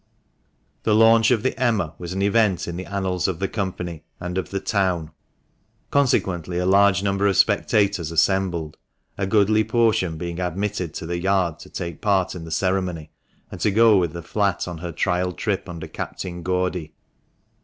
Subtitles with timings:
[0.81, 4.35] The launch of the Emma was an event in the annals of the company, and
[4.35, 5.11] of the town;
[5.91, 8.77] consequently a large number of spectators assembled,
[9.15, 13.11] a goodly proportion being admitted to the yard to take part in the ceremony,
[13.51, 16.95] and to go with the flat on her trial trip under Captain Gaudy.